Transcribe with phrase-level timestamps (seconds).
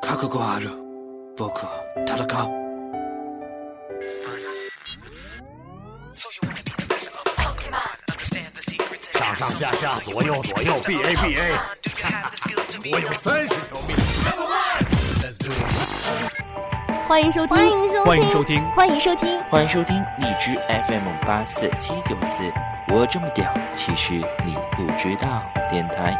[0.00, 0.70] 覚悟はある
[1.36, 2.66] 僕は戦う
[9.28, 13.95] 上上下下左右左右 B A B A， 我有三十条命。
[17.05, 17.57] 欢迎收听，
[18.05, 20.57] 欢迎收听，欢迎收听，欢迎收听荔枝
[20.87, 22.43] FM 八四七九四，
[22.87, 23.45] 我这么屌，
[23.75, 24.13] 其实
[24.45, 25.43] 你不知道。
[25.69, 26.17] 电台，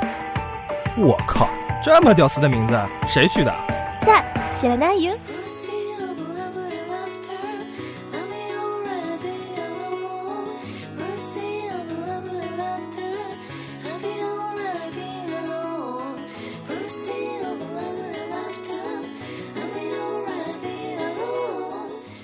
[0.98, 1.48] 我靠，
[1.84, 3.54] 这么屌丝的名字，谁取的？
[4.06, 4.22] 在，
[4.54, 5.18] 谢了那友。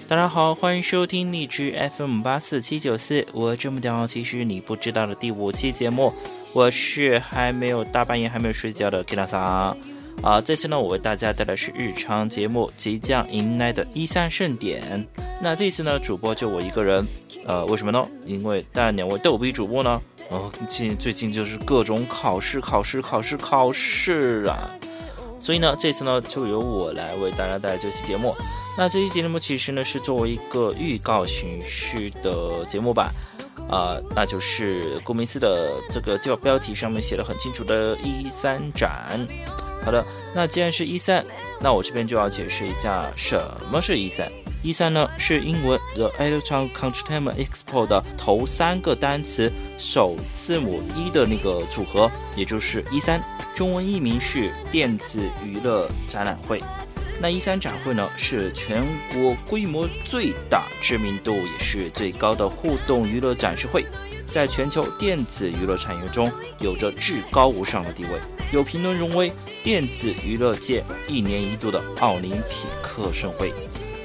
[0.08, 6.14] 大家好，欢迎收听荔枝 FM 八四七九四，我这么屌，其实你不知道的第五期节目，
[6.54, 9.78] 我是还没有大半夜还没有睡觉的 Kina 桑
[10.24, 10.40] 啊。
[10.40, 15.06] 这次呢，我为大家带来是日常节目即将迎来的一三盛典。
[15.42, 17.06] 那这次呢，主播就我一个人，
[17.46, 18.08] 呃，为什么呢？
[18.26, 24.72] 因为带两位逗比主播呢，哦，近最近就是各种考试，考试，考试，考试啊。
[25.42, 28.34] 所以呢，这次呢，就由我来为大家带来这期节目。
[28.78, 33.12] 那这期节目其实呢是作为一个预告形式的节目吧，
[33.68, 39.28] 啊，那就是顾名思的这个标标题上面写的很清楚的“一三展”。
[39.84, 40.06] 好的，
[40.36, 41.26] 那既然是一三，
[41.60, 44.32] 那我这边就要解释一下什么是一三。
[44.62, 53.24] 一三呢是英文 The Electronic Entertainment Expo 的头三个单词首字母一的那个组合，也就是一三，
[53.56, 56.62] 中文译名是电子娱乐展览会。
[57.20, 63.84] 那一三展会呢，是全国规模最大、知名度也是最高的互动娱乐展示会，
[64.30, 68.12] 在全球电子娱乐产业中有着至高无上的地位，
[68.54, 69.32] 有评论荣为
[69.64, 73.52] 电子娱乐界一年一度的奥林匹克盛会。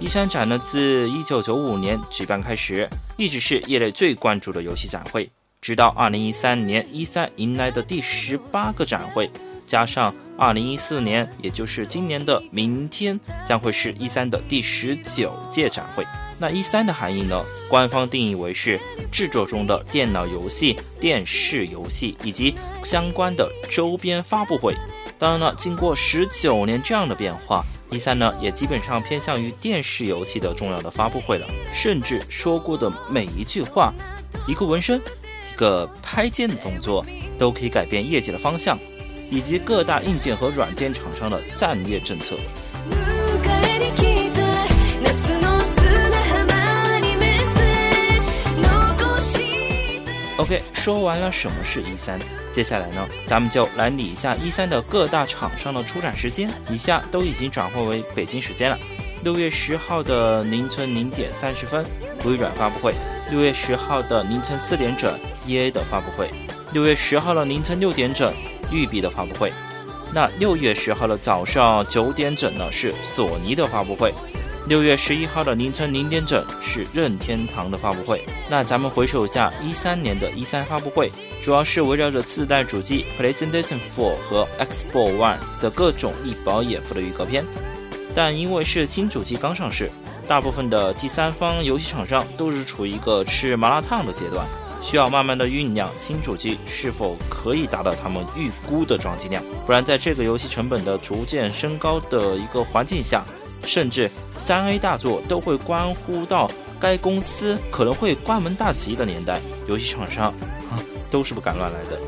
[0.00, 5.30] 一三展呢，自一九九五年举办开始，一直是业内最关注的游戏展会，
[5.60, 9.30] 直到二零一三年一三迎来的第十八个展会。
[9.64, 10.12] 加上
[10.42, 16.04] 二零一四年，也就是今年的明天，将会是一三的第十九届展会。
[16.36, 17.40] 那一三的含义呢？
[17.68, 18.76] 官方定义为是
[19.12, 24.74] 制作中的电脑游戏、电视游戏以及相关的周边发布会。
[25.16, 31.46] 当然了，经过十九年这样的变化，一三呢也基本上偏向于电视游戏的重要的发布会了。
[31.72, 33.94] 甚至说过的每一句话、
[34.48, 37.06] 一个纹身、一个拍肩的动作，
[37.38, 38.76] 都可以改变业绩的方向。
[39.32, 42.36] 以及各大硬件和软件厂商的战略政策。
[50.36, 52.18] OK，说完了什么是一三，
[52.50, 56.50] 接下来呢，咱们就来理一下一三的各大厂商的出展时间。
[56.68, 58.78] 以下都已经转换为北京时间了。
[59.22, 61.86] 六月十号的凌晨零点三十分，
[62.24, 62.92] 微软发布会；
[63.30, 65.16] 六月十号的凌晨四点整
[65.46, 66.26] ，EA 的发布会；
[66.72, 68.34] 六月十号的凌晨六点整。
[68.72, 69.52] 育碧的发布会，
[70.12, 74.12] 那六月十号的早上九点整呢是索尼的发布会，
[74.68, 78.24] 六月十一号的凌晨零点整是任天堂的发布会。
[78.48, 87.44] 那咱们回首一下一三年的一三发布会，主要是围绕着次代主机 PlayStation 4和 Xbox One 的各种一饱眼福的预告片。
[88.14, 89.90] 但因为是新主机刚上市，
[90.28, 94.46] 大部分的第三方游戏厂商都是处于一个吃麻辣烫的阶段。
[94.82, 103.24] 需要慢慢的酝酿新主机是否可以达到他们预估的装机量，不然在这个游戏成本的逐渐升高的一个环境下，
[103.64, 106.50] 甚至三 A 大作都会关乎到
[106.80, 110.26] 该公司可能会关门大吉的年代，游戏厂商
[110.68, 111.98] 啊都是不敢乱来的。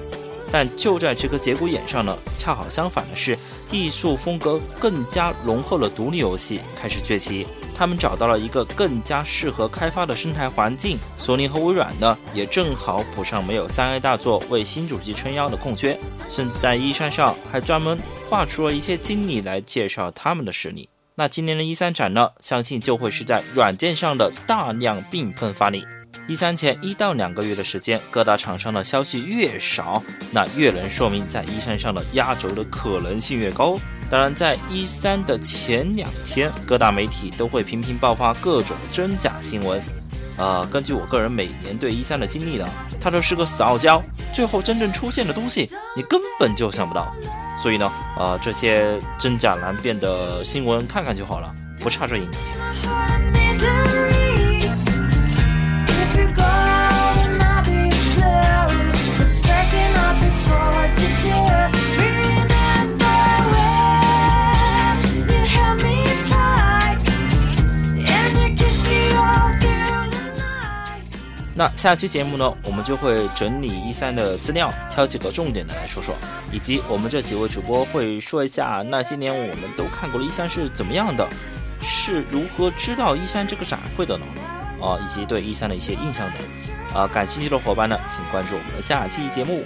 [0.50, 3.38] 但就在这个节骨眼上呢，恰好相反的是，
[3.70, 7.46] 艺术风格更加浓厚的独立游戏开始崛起。
[7.74, 15.98] 他们找到了一个更加适合开发的生态环境，索尼和微软呢，也正好补上没有三 A 大作为新主机撑腰的空缺，
[16.30, 17.98] 甚至在一三上还专门
[18.30, 20.88] 画出了一些经历来介绍他们的实力。
[21.16, 25.84] 那今年的一三展呢，相信就会是在软件上的大量并喷发力。
[26.26, 33.78] 一三前一到两个月的时间，各大厂商的消息越少，那越能说明在一三上的压轴的可能性越高。
[34.14, 39.82] 当然，在一三的前两天，各大媒体都会频频爆发各种真假新闻。
[40.36, 42.64] 呃，根据我个人每年对一三的经历呢，
[43.00, 44.00] 它都是个死傲娇，
[44.32, 47.12] 最后真正出现的东西你根本就想不到。
[47.58, 51.52] 所以呢，呃，这些真假难辨的新闻看看就好了，
[51.82, 52.32] 不差这一两
[53.56, 54.03] 天。
[71.56, 76.12] 那下期节目呢，我们就会整理一三的资料，挑几个重点的来说说，
[76.50, 81.28] 以及我们这几位主播会说一下那些年我们都看过的一三是怎么样的，
[81.80, 84.26] 是如何知道一三这个展会的呢？
[84.82, 86.38] 啊，以及对一三的一些印象的。
[86.92, 89.62] 啊，感兴趣的伙伴呢，请关注我们的下期节目。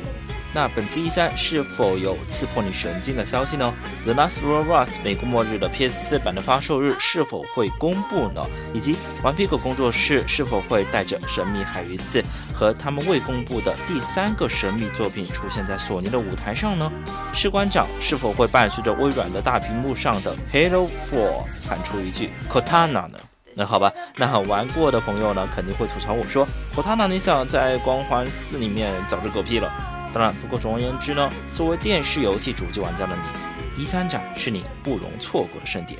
[0.54, 3.72] 那本期一三是否有刺破你神经的消息呢
[4.04, 8.42] ？The Last World Wars 美国末日的 PS4 版的发售日是否会公布呢？
[8.72, 12.22] 以及顽皮狗工作室是否会带着《神秘海域4》
[12.54, 16.90] 和他们未公布的第三个神秘作品出现在索尼的舞台上呢？
[17.32, 23.18] 士官长是否会伴随着微软的大屏幕上的 Halo 4喊出一句 Cortana 呢？
[23.54, 29.70] 那好吧，那玩过的朋友呢，肯定会吐槽我说 Cortana 你想在光环4里面早就嗝屁了。
[30.12, 35.98] 当然，不过总而言之呢，作为电视游戏主机玩家的你，一三展是你不容错过的盛典。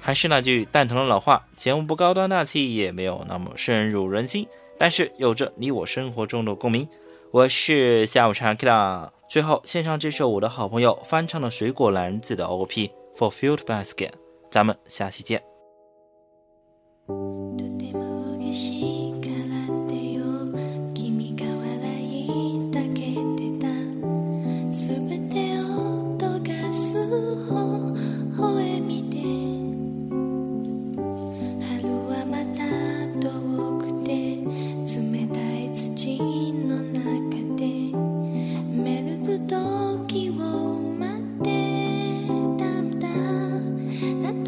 [0.00, 4.46] 还是那句蛋疼的老话，节目不高端大气，也没有那么深入人心，
[4.78, 6.88] 但是有着你我生活中的共鸣。
[7.30, 14.12] 我是下午茶 Kira，最后献上这首我的好朋友翻唱的水果篮子的 OP Fulfilled Basket，
[14.50, 15.47] 咱们下期见。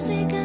[0.00, 0.39] stick